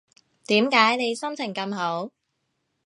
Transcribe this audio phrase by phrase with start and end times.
[0.47, 2.09] 點解你心情咁好